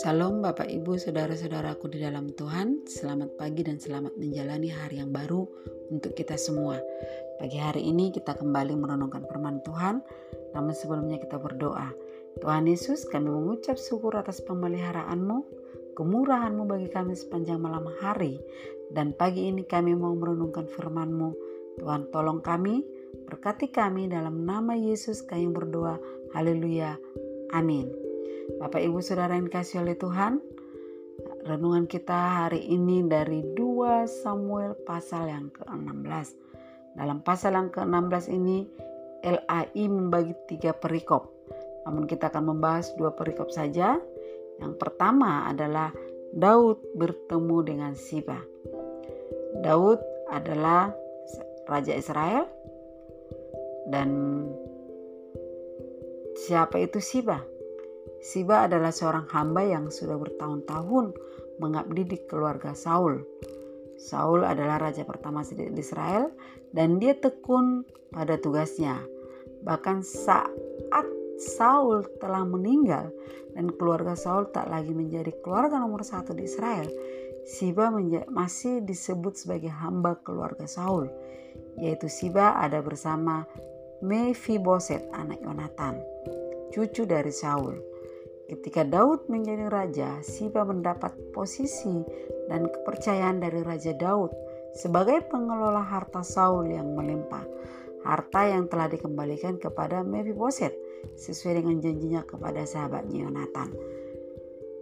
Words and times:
Salam 0.00 0.40
Bapak 0.40 0.64
Ibu 0.72 0.96
Saudara-saudaraku 0.96 1.92
di 1.92 2.00
dalam 2.00 2.32
Tuhan. 2.32 2.88
Selamat 2.88 3.36
pagi 3.36 3.60
dan 3.60 3.76
selamat 3.76 4.16
menjalani 4.16 4.72
hari 4.72 5.04
yang 5.04 5.12
baru 5.12 5.44
untuk 5.92 6.16
kita 6.16 6.40
semua. 6.40 6.80
Pagi 7.36 7.60
hari 7.60 7.84
ini 7.84 8.08
kita 8.16 8.32
kembali 8.32 8.72
merenungkan 8.80 9.28
firman 9.28 9.60
Tuhan. 9.60 10.00
Namun 10.56 10.72
sebelumnya 10.72 11.20
kita 11.20 11.36
berdoa. 11.36 11.92
Tuhan 12.40 12.64
Yesus 12.64 13.04
kami 13.04 13.28
mengucap 13.28 13.76
syukur 13.76 14.16
atas 14.16 14.40
pemeliharaanmu 14.40 15.62
Kemurahanmu 15.92 16.64
bagi 16.64 16.88
kami 16.88 17.12
sepanjang 17.12 17.60
malam 17.60 17.84
hari. 18.00 18.40
Dan 18.88 19.12
pagi 19.12 19.52
ini 19.52 19.68
kami 19.68 19.92
mau 19.92 20.16
merenungkan 20.16 20.64
firmanmu. 20.64 21.36
Tuhan 21.76 22.08
tolong 22.08 22.40
kami 22.40 22.80
Berkati 23.28 23.68
kami 23.68 24.08
dalam 24.08 24.44
nama 24.44 24.72
Yesus 24.72 25.24
kami 25.24 25.48
berdoa 25.52 26.00
Haleluya 26.32 26.96
Amin 27.52 28.02
Bapak 28.58 28.82
Ibu 28.82 28.98
Saudara 29.00 29.38
yang 29.38 29.46
dikasih 29.46 29.86
oleh 29.86 29.94
Tuhan, 29.94 30.42
renungan 31.46 31.86
kita 31.86 32.44
hari 32.44 32.62
ini 32.68 33.06
dari 33.06 33.42
2 33.54 34.04
Samuel 34.06 34.74
pasal 34.82 35.30
yang 35.30 35.46
ke-16. 35.54 36.28
Dalam 36.98 37.22
pasal 37.22 37.54
yang 37.54 37.70
ke-16 37.70 38.24
ini 38.34 38.66
LAI 39.22 39.86
membagi 39.86 40.34
tiga 40.50 40.74
perikop. 40.74 41.30
Namun 41.86 42.10
kita 42.10 42.30
akan 42.34 42.54
membahas 42.54 42.90
dua 42.98 43.14
perikop 43.14 43.50
saja. 43.50 43.98
Yang 44.58 44.74
pertama 44.78 45.46
adalah 45.46 45.94
Daud 46.34 46.82
bertemu 46.98 47.56
dengan 47.62 47.92
Siba. 47.94 48.38
Daud 49.62 50.02
adalah 50.30 50.90
raja 51.70 51.94
Israel 51.94 52.50
dan 53.90 54.08
siapa 56.38 56.78
itu 56.82 57.02
Siba? 57.02 57.42
Siba 58.22 58.70
adalah 58.70 58.94
seorang 58.94 59.26
hamba 59.34 59.66
yang 59.66 59.90
sudah 59.90 60.14
bertahun-tahun 60.14 61.10
mengabdi 61.58 62.02
di 62.06 62.18
keluarga 62.30 62.70
Saul. 62.74 63.22
Saul 63.98 64.46
adalah 64.46 64.78
raja 64.78 65.02
pertama 65.02 65.42
di 65.42 65.66
Israel 65.74 66.30
dan 66.70 67.02
dia 67.02 67.18
tekun 67.18 67.82
pada 68.14 68.38
tugasnya. 68.38 68.98
Bahkan 69.62 70.06
saat 70.06 71.06
Saul 71.42 72.06
telah 72.22 72.46
meninggal 72.46 73.10
dan 73.58 73.74
keluarga 73.74 74.14
Saul 74.14 74.50
tak 74.54 74.70
lagi 74.70 74.94
menjadi 74.94 75.34
keluarga 75.42 75.82
nomor 75.82 76.06
satu 76.06 76.30
di 76.30 76.46
Israel, 76.46 76.86
Siba 77.42 77.90
masih 78.30 78.86
disebut 78.86 79.34
sebagai 79.34 79.74
hamba 79.74 80.14
keluarga 80.22 80.70
Saul, 80.70 81.10
yaitu 81.78 82.08
Siba 82.10 82.58
ada 82.58 82.80
bersama 82.84 83.46
Mephiboset 84.02 85.06
anak 85.14 85.38
Yonatan, 85.40 86.02
cucu 86.74 87.06
dari 87.06 87.30
Saul. 87.30 87.78
Ketika 88.50 88.82
Daud 88.82 89.30
menjadi 89.30 89.70
raja, 89.70 90.18
Siba 90.20 90.66
mendapat 90.66 91.14
posisi 91.30 92.02
dan 92.50 92.68
kepercayaan 92.68 93.40
dari 93.40 93.62
Raja 93.62 93.94
Daud 93.96 94.34
sebagai 94.76 95.24
pengelola 95.30 95.80
harta 95.80 96.20
Saul 96.26 96.68
yang 96.68 96.92
melimpah. 96.92 97.46
Harta 98.02 98.50
yang 98.50 98.66
telah 98.66 98.90
dikembalikan 98.90 99.62
kepada 99.62 100.02
Mephiboset 100.02 100.74
sesuai 101.14 101.62
dengan 101.62 101.78
janjinya 101.78 102.26
kepada 102.26 102.66
sahabatnya 102.66 103.30
Yonatan. 103.30 103.70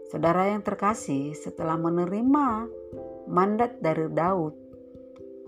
Saudara 0.08 0.50
yang 0.50 0.64
terkasih, 0.64 1.36
setelah 1.36 1.76
menerima 1.76 2.66
mandat 3.30 3.78
dari 3.78 4.08
Daud 4.10 4.69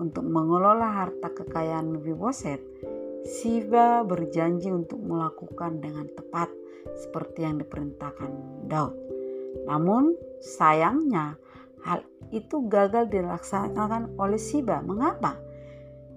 untuk 0.03 0.27
mengelola 0.27 0.91
harta 0.91 1.31
kekayaan 1.31 1.95
Mephiboset, 1.95 2.59
Siba 3.23 4.03
berjanji 4.03 4.67
untuk 4.75 4.99
melakukan 4.99 5.79
dengan 5.79 6.11
tepat 6.11 6.51
seperti 6.99 7.47
yang 7.47 7.63
diperintahkan 7.63 8.31
Daud. 8.67 8.99
Namun 9.71 10.19
sayangnya 10.43 11.39
hal 11.87 12.03
itu 12.35 12.67
gagal 12.67 13.15
dilaksanakan 13.15 14.19
oleh 14.19 14.43
Siba. 14.43 14.83
Mengapa? 14.83 15.39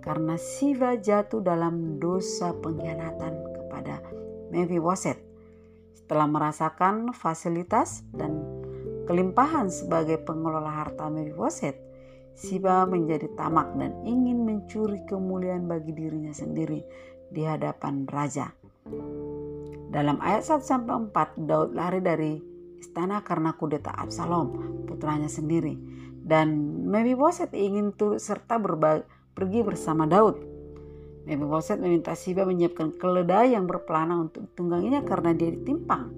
Karena 0.01 0.33
Siba 0.33 0.97
jatuh 0.97 1.45
dalam 1.45 2.01
dosa 2.01 2.57
pengkhianatan 2.57 3.33
kepada 3.53 4.01
Mephiboset. 4.49 5.21
Setelah 5.93 6.25
merasakan 6.25 7.13
fasilitas 7.13 8.01
dan 8.13 8.41
kelimpahan 9.05 9.69
sebagai 9.69 10.21
pengelola 10.25 10.73
harta 10.73 11.05
Mephiboset, 11.09 11.77
Siba 12.35 12.83
menjadi 12.83 13.31
tamak 13.39 13.79
dan 13.79 13.95
ingin 14.03 14.43
mencuri 14.43 14.99
kemuliaan 15.07 15.71
bagi 15.71 15.95
dirinya 15.95 16.35
sendiri 16.35 16.83
di 17.31 17.47
hadapan 17.47 18.03
raja. 18.11 18.51
Dalam 19.87 20.19
ayat 20.19 20.43
1 20.43 20.59
sampai 20.59 21.07
4 21.15 21.47
Daud 21.47 21.71
lari 21.71 22.03
dari 22.03 22.35
istana 22.75 23.23
karena 23.23 23.55
kudeta 23.55 23.95
Absalom, 23.95 24.83
putranya 24.83 25.31
sendiri. 25.31 25.79
Dan 26.25 26.83
Mephiboset 26.91 27.55
ingin 27.55 27.95
turut 27.95 28.19
serta 28.19 28.59
pergi 29.31 29.59
bersama 29.63 30.03
Daud. 30.03 30.35
Mephiboset 31.23 31.79
meminta 31.79 32.19
Siba 32.19 32.43
menyiapkan 32.43 32.99
keledai 32.99 33.55
yang 33.55 33.63
berpelana 33.63 34.19
untuk 34.19 34.51
tungganginya 34.59 35.07
karena 35.07 35.31
dia 35.31 35.55
ditimpang. 35.55 36.11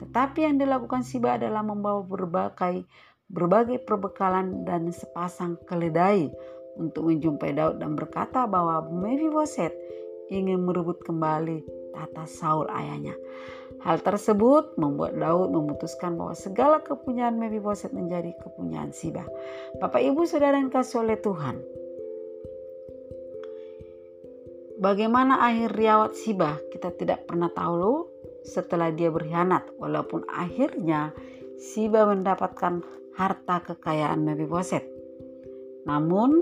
Tetapi 0.00 0.48
yang 0.48 0.56
dilakukan 0.56 1.04
Siba 1.04 1.36
adalah 1.36 1.60
membawa 1.60 2.00
berbagai 2.00 2.88
berbagai 3.30 3.78
perbekalan 3.86 4.66
dan 4.66 4.90
sepasang 4.90 5.54
keledai 5.70 6.28
untuk 6.74 7.06
menjumpai 7.06 7.54
Daud 7.54 7.78
dan 7.78 7.94
berkata 7.94 8.50
bahwa 8.50 8.82
Mephiboset 8.90 9.70
ingin 10.30 10.66
merebut 10.66 11.02
kembali 11.06 11.62
tata 11.94 12.26
Saul 12.26 12.66
ayahnya. 12.70 13.14
Hal 13.80 14.02
tersebut 14.02 14.76
membuat 14.76 15.16
Daud 15.16 15.54
memutuskan 15.54 16.18
bahwa 16.18 16.34
segala 16.34 16.82
kepunyaan 16.82 17.38
Mephiboset 17.38 17.94
menjadi 17.94 18.34
kepunyaan 18.42 18.90
Siba. 18.90 19.24
Bapak 19.78 20.02
Ibu 20.02 20.26
Saudara 20.26 20.58
yang 20.58 20.68
kasih 20.70 21.06
oleh 21.06 21.16
Tuhan. 21.18 21.56
Bagaimana 24.80 25.44
akhir 25.44 25.76
riawat 25.76 26.16
Siba 26.16 26.56
kita 26.72 26.90
tidak 26.96 27.28
pernah 27.28 27.52
tahu 27.52 27.74
loh 27.76 27.98
setelah 28.40 28.88
dia 28.88 29.12
berkhianat 29.12 29.76
walaupun 29.76 30.24
akhirnya 30.24 31.12
Siba 31.60 32.08
mendapatkan 32.08 32.80
harta 33.14 33.62
kekayaan 33.64 34.22
Mephiboset. 34.22 34.84
Namun 35.86 36.40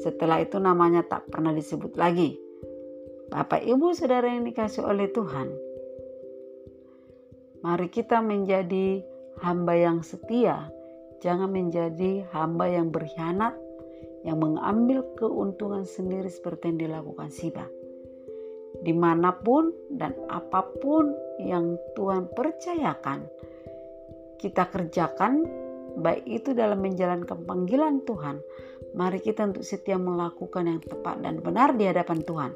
setelah 0.00 0.40
itu 0.40 0.56
namanya 0.56 1.04
tak 1.04 1.28
pernah 1.28 1.52
disebut 1.52 1.96
lagi. 2.00 2.40
Bapak, 3.32 3.64
Ibu, 3.64 3.96
Saudara 3.96 4.28
yang 4.28 4.44
dikasih 4.44 4.84
oleh 4.84 5.08
Tuhan, 5.08 5.48
mari 7.64 7.88
kita 7.88 8.20
menjadi 8.20 9.00
hamba 9.40 9.72
yang 9.72 10.04
setia, 10.04 10.68
jangan 11.24 11.48
menjadi 11.48 12.28
hamba 12.28 12.68
yang 12.68 12.92
berkhianat, 12.92 13.56
yang 14.22 14.36
mengambil 14.36 15.00
keuntungan 15.16 15.88
sendiri 15.88 16.28
seperti 16.28 16.76
yang 16.76 16.78
dilakukan 16.88 17.32
Siba. 17.32 17.64
Di 18.84 18.92
mana 18.92 19.32
pun 19.32 19.72
dan 19.92 20.12
apa 20.28 20.68
pun 20.80 21.12
yang 21.40 21.80
Tuhan 21.96 22.28
percayakan, 22.36 23.24
kita 24.36 24.68
kerjakan, 24.68 25.46
baik 25.98 26.24
itu 26.24 26.56
dalam 26.56 26.80
menjalankan 26.80 27.44
panggilan 27.44 28.04
Tuhan, 28.08 28.40
mari 28.96 29.20
kita 29.20 29.48
untuk 29.48 29.64
setia 29.64 29.96
melakukan 29.96 30.68
yang 30.68 30.80
tepat 30.80 31.20
dan 31.20 31.40
benar 31.40 31.76
di 31.76 31.88
hadapan 31.88 32.20
Tuhan 32.24 32.52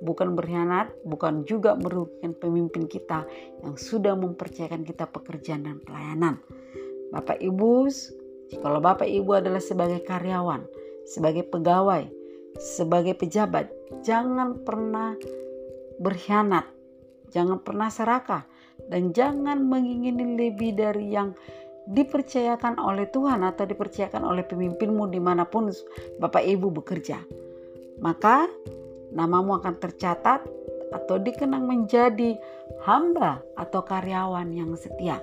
bukan 0.00 0.36
berkhianat, 0.36 0.92
bukan 1.06 1.46
juga 1.48 1.76
merugikan 1.76 2.36
pemimpin 2.36 2.84
kita 2.88 3.24
yang 3.64 3.76
sudah 3.76 4.12
mempercayakan 4.16 4.84
kita 4.84 5.08
pekerjaan 5.08 5.64
dan 5.64 5.78
pelayanan. 5.80 6.34
Bapak 7.12 7.40
Ibu, 7.40 7.88
kalau 8.60 8.80
Bapak 8.82 9.08
Ibu 9.08 9.40
adalah 9.40 9.62
sebagai 9.62 10.02
karyawan, 10.04 10.66
sebagai 11.08 11.46
pegawai, 11.48 12.10
sebagai 12.58 13.16
pejabat, 13.16 13.70
jangan 14.04 14.60
pernah 14.66 15.16
berkhianat, 16.02 16.66
jangan 17.32 17.62
pernah 17.62 17.88
serakah, 17.88 18.44
dan 18.92 19.16
jangan 19.16 19.64
mengingini 19.64 20.36
lebih 20.36 20.76
dari 20.76 21.16
yang 21.16 21.32
dipercayakan 21.86 22.82
oleh 22.82 23.06
Tuhan 23.10 23.46
atau 23.46 23.62
dipercayakan 23.62 24.26
oleh 24.26 24.42
pemimpinmu 24.42 25.06
di 25.10 25.22
mana 25.22 25.46
pun 25.46 25.70
Bapak 26.18 26.42
Ibu 26.42 26.74
bekerja. 26.82 27.22
Maka 28.02 28.50
namamu 29.14 29.62
akan 29.62 29.78
tercatat 29.78 30.42
atau 30.90 31.16
dikenang 31.18 31.66
menjadi 31.66 32.38
hamba 32.82 33.42
atau 33.58 33.82
karyawan 33.82 34.50
yang 34.54 34.74
setia, 34.74 35.22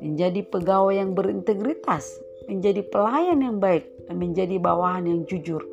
menjadi 0.00 0.44
pegawai 0.48 0.96
yang 0.96 1.12
berintegritas, 1.12 2.20
menjadi 2.48 2.84
pelayan 2.88 3.40
yang 3.44 3.56
baik, 3.60 3.88
dan 4.08 4.16
menjadi 4.20 4.56
bawahan 4.60 5.08
yang 5.08 5.20
jujur. 5.28 5.64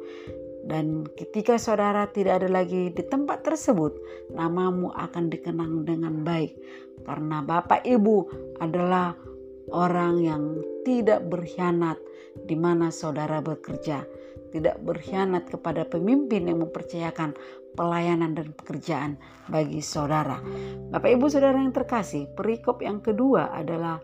Dan 0.63 1.03
ketika 1.19 1.59
saudara 1.59 2.07
tidak 2.07 2.39
ada 2.39 2.47
lagi 2.47 2.87
di 2.87 3.03
tempat 3.03 3.43
tersebut, 3.43 3.99
namamu 4.31 4.95
akan 4.95 5.27
dikenang 5.27 5.83
dengan 5.83 6.23
baik, 6.23 6.55
karena 7.03 7.43
Bapak 7.43 7.83
Ibu 7.83 8.31
adalah 8.63 9.11
orang 9.71 10.19
yang 10.19 10.43
tidak 10.83 11.23
berkhianat 11.29 11.95
di 12.43 12.57
mana 12.57 12.89
saudara 12.89 13.39
bekerja 13.39 14.03
tidak 14.53 14.77
berkhianat 14.85 15.49
kepada 15.49 15.81
pemimpin 15.89 16.45
yang 16.45 16.61
mempercayakan 16.61 17.33
pelayanan 17.73 18.37
dan 18.37 18.53
pekerjaan 18.53 19.17
bagi 19.49 19.81
saudara. 19.81 20.37
Bapak 20.93 21.09
Ibu 21.09 21.25
Saudara 21.25 21.57
yang 21.57 21.73
terkasih, 21.73 22.29
perikop 22.37 22.85
yang 22.85 23.01
kedua 23.01 23.49
adalah 23.49 23.97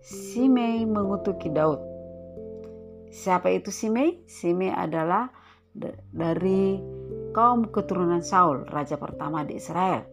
Simei 0.00 0.88
mengutuki 0.88 1.52
Daud. 1.52 1.84
Siapa 3.12 3.52
itu 3.52 3.68
Simei? 3.68 4.24
Simei 4.24 4.72
adalah 4.72 5.28
dari 6.08 6.80
kaum 7.36 7.68
keturunan 7.68 8.24
Saul, 8.24 8.64
raja 8.72 8.96
pertama 8.96 9.44
di 9.44 9.60
Israel. 9.60 10.08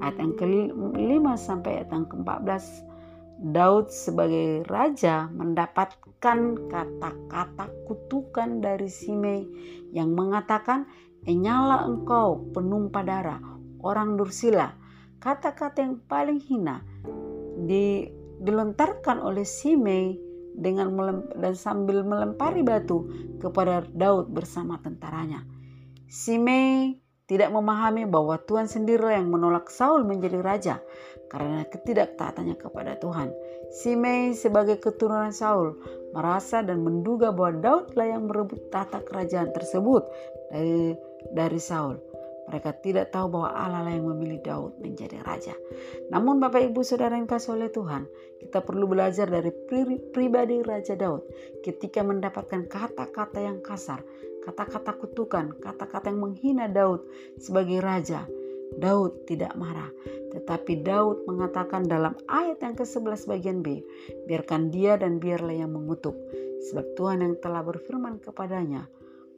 Ayat 0.00 0.16
yang 0.22 0.32
ke-5 0.38 1.26
sampai 1.34 1.82
ayat 1.82 1.90
yang 1.90 2.06
ke-14 2.06 2.93
Daud 3.44 3.92
sebagai 3.92 4.64
raja 4.64 5.28
mendapatkan 5.28 6.38
kata-kata 6.72 7.68
kutukan 7.84 8.64
dari 8.64 8.88
Simei 8.88 9.44
yang 9.92 10.16
mengatakan 10.16 10.88
Enyala 11.24 11.88
engkau 11.88 12.52
penumpah 12.52 13.04
darah, 13.04 13.40
orang 13.80 14.20
dursila. 14.20 14.76
Kata-kata 15.20 15.80
yang 15.80 16.04
paling 16.04 16.36
hina 16.36 16.84
di, 17.64 18.08
dilontarkan 18.44 19.24
oleh 19.24 19.44
Simei 19.48 20.20
dengan 20.52 20.92
dan 21.36 21.56
sambil 21.56 22.04
melempari 22.04 22.60
batu 22.60 23.08
kepada 23.40 23.88
Daud 23.88 24.36
bersama 24.36 24.76
tentaranya. 24.84 25.44
Simei 26.08 27.03
tidak 27.24 27.48
memahami 27.52 28.04
bahwa 28.04 28.36
Tuhan 28.44 28.68
sendirilah 28.68 29.16
yang 29.16 29.32
menolak 29.32 29.72
Saul 29.72 30.04
menjadi 30.04 30.44
raja 30.44 30.76
karena 31.32 31.64
ketidaktaatannya 31.64 32.56
kepada 32.60 33.00
Tuhan. 33.00 33.32
Simei 33.72 34.36
sebagai 34.36 34.76
keturunan 34.76 35.32
Saul 35.32 35.74
merasa 36.12 36.60
dan 36.60 36.84
menduga 36.84 37.32
bahwa 37.32 37.58
Daudlah 37.64 38.06
yang 38.06 38.28
merebut 38.28 38.68
tata 38.68 39.00
kerajaan 39.02 39.50
tersebut 39.56 40.04
dari 40.52 40.94
dari 41.32 41.58
Saul. 41.58 41.96
Mereka 42.44 42.84
tidak 42.84 43.08
tahu 43.08 43.40
bahwa 43.40 43.56
Allah 43.56 43.88
yang 43.88 44.04
memilih 44.04 44.44
Daud 44.44 44.76
menjadi 44.76 45.16
raja. 45.24 45.56
Namun 46.12 46.44
Bapak 46.44 46.60
Ibu 46.60 46.84
Saudara 46.84 47.16
yang 47.16 47.24
kasih 47.24 47.56
oleh 47.56 47.72
Tuhan, 47.72 48.04
kita 48.36 48.60
perlu 48.60 48.84
belajar 48.84 49.32
dari 49.32 49.48
pri 49.48 49.96
pribadi 50.12 50.60
Raja 50.60 50.92
Daud 50.92 51.24
ketika 51.64 52.04
mendapatkan 52.04 52.68
kata-kata 52.68 53.40
yang 53.40 53.64
kasar, 53.64 54.04
kata-kata 54.44 54.92
kutukan, 55.00 55.56
kata-kata 55.58 56.12
yang 56.12 56.20
menghina 56.20 56.68
Daud 56.68 57.02
sebagai 57.40 57.80
raja. 57.80 58.28
Daud 58.74 59.28
tidak 59.30 59.54
marah, 59.54 59.88
tetapi 60.34 60.82
Daud 60.82 61.24
mengatakan 61.30 61.86
dalam 61.86 62.18
ayat 62.26 62.58
yang 62.60 62.74
ke-11 62.74 63.30
bagian 63.30 63.58
B, 63.62 63.80
biarkan 64.26 64.68
dia 64.74 64.98
dan 64.98 65.22
biarlah 65.22 65.54
yang 65.54 65.70
mengutuk, 65.70 66.16
sebab 66.70 66.84
Tuhan 66.98 67.22
yang 67.22 67.34
telah 67.38 67.62
berfirman 67.62 68.18
kepadanya, 68.18 68.90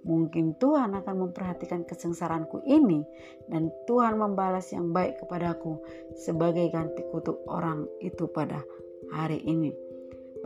Mungkin 0.06 0.55
Tuhan 0.62 0.94
akan 0.94 1.17
memperhatikan 1.19 1.82
kesengsaraanku 1.82 2.62
ini 2.62 3.03
dan 3.50 3.75
Tuhan 3.91 4.14
membalas 4.23 4.70
yang 4.70 4.94
baik 4.94 5.19
kepadaku 5.19 5.82
sebagai 6.14 6.70
ganti 6.70 7.03
kutuk 7.11 7.43
orang 7.50 7.91
itu 7.99 8.31
pada 8.31 8.62
hari 9.11 9.43
ini. 9.43 9.75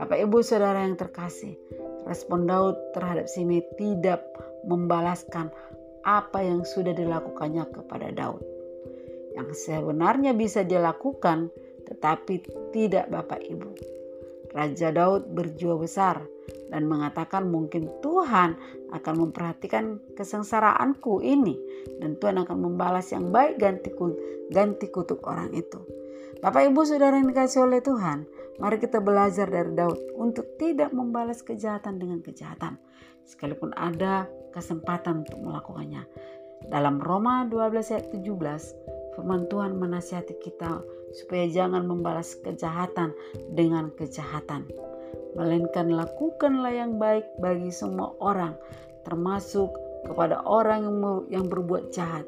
Bapak 0.00 0.16
Ibu 0.16 0.40
Saudara 0.40 0.80
yang 0.80 0.96
terkasih, 0.96 1.60
respon 2.08 2.48
Daud 2.48 2.72
terhadap 2.96 3.28
Simei 3.28 3.60
tidak 3.76 4.24
membalaskan 4.64 5.52
apa 6.04 6.40
yang 6.40 6.64
sudah 6.64 6.96
dilakukannya 6.96 7.64
kepada 7.70 8.08
Daud. 8.12 8.40
Yang 9.36 9.68
sebenarnya 9.68 10.32
bisa 10.34 10.64
dilakukan 10.64 11.52
tetapi 11.86 12.46
tidak 12.70 13.10
Bapak 13.10 13.42
Ibu. 13.42 13.70
Raja 14.50 14.90
Daud 14.90 15.30
berjiwa 15.30 15.78
besar 15.78 16.22
dan 16.74 16.86
mengatakan 16.90 17.46
mungkin 17.50 17.86
Tuhan 18.02 18.58
akan 18.90 19.14
memperhatikan 19.26 20.02
kesengsaraanku 20.18 21.22
ini 21.22 21.54
dan 22.02 22.18
Tuhan 22.18 22.42
akan 22.42 22.58
membalas 22.58 23.14
yang 23.14 23.30
baik 23.30 23.62
ganti, 23.62 23.94
ganti 24.50 24.86
kutuk 24.90 25.22
orang 25.26 25.54
itu. 25.54 25.78
Bapak 26.42 26.72
Ibu 26.72 26.82
Saudara 26.82 27.20
yang 27.20 27.30
dikasih 27.30 27.68
oleh 27.68 27.78
Tuhan, 27.84 28.26
mari 28.58 28.82
kita 28.82 28.98
belajar 28.98 29.46
dari 29.46 29.70
Daud 29.76 30.18
untuk 30.18 30.58
tidak 30.58 30.90
membalas 30.90 31.44
kejahatan 31.44 32.00
dengan 32.00 32.24
kejahatan 32.24 32.80
sekalipun 33.22 33.70
ada 33.78 34.26
kesempatan 34.50 35.22
untuk 35.22 35.38
melakukannya. 35.38 36.02
Dalam 36.66 36.98
Roma 36.98 37.46
12 37.46 37.94
ayat 37.94 38.06
17, 38.10 39.14
firman 39.14 39.46
Tuhan 39.46 39.78
menasihati 39.78 40.34
kita 40.42 40.82
supaya 41.14 41.46
jangan 41.46 41.86
membalas 41.86 42.34
kejahatan 42.42 43.14
dengan 43.54 43.94
kejahatan 43.94 44.66
melainkan 45.34 45.94
lakukanlah 45.94 46.74
yang 46.74 46.98
baik 46.98 47.26
bagi 47.38 47.70
semua 47.70 48.14
orang, 48.18 48.56
termasuk 49.06 49.70
kepada 50.06 50.42
orang 50.42 50.86
yang, 51.30 51.46
berbuat 51.46 51.92
jahat, 51.94 52.26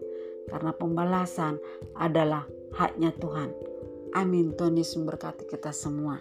karena 0.50 0.70
pembalasan 0.76 1.58
adalah 1.98 2.46
haknya 2.76 3.10
Tuhan. 3.18 3.50
Amin. 4.12 4.52
Tuhan 4.52 4.76
Yesus 4.76 5.00
memberkati 5.00 5.48
kita 5.48 5.72
semua. 5.72 6.20